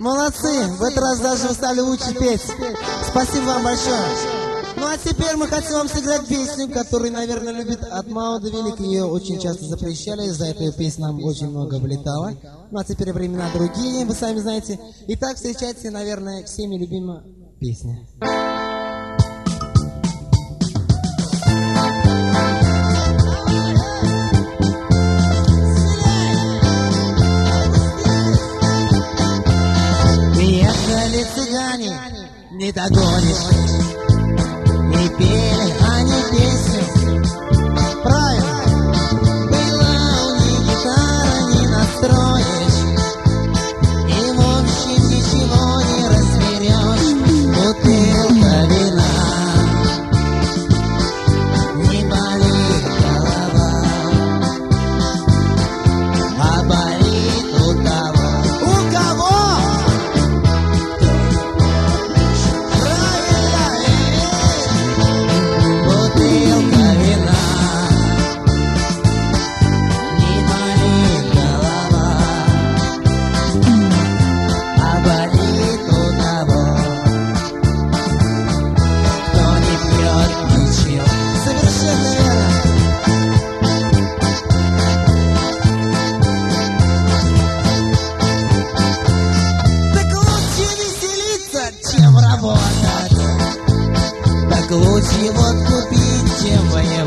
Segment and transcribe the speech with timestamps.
[0.00, 0.66] Молодцы!
[0.78, 2.40] В этот раз даже вы стали лучше петь.
[3.06, 4.00] Спасибо вам большое.
[4.76, 8.82] Ну а теперь мы хотим вам сыграть песню, которую, наверное, любит от мала до велика.
[8.82, 12.32] Ее очень часто запрещали, из-за этой песни нам очень много влетало.
[12.70, 14.80] Ну а теперь времена другие, вы сами знаете.
[15.08, 17.22] Итак, встречайте, наверное, всеми любимая
[17.60, 18.00] песня.
[31.70, 31.96] Цыгане,
[32.50, 33.46] не догонишь.
[34.92, 36.82] И пели они песню.
[38.02, 38.54] Правильно.
[39.46, 39.96] Была
[40.26, 42.80] у них гитара, не настроишь.
[44.08, 44.38] И в
[45.10, 47.10] ничего не разберешь.
[47.54, 49.14] Бутылка вина.
[51.76, 53.72] Не болит голова.
[56.40, 57.09] А болит
[92.40, 93.18] работать.
[94.50, 96.99] Так лучше водку пить, чем воевать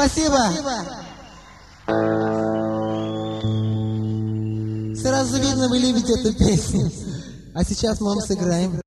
[0.00, 0.38] Спасибо.
[4.96, 6.90] Сразу видно, вы любите эту песню.
[7.54, 8.80] А сейчас мы вам сыграем.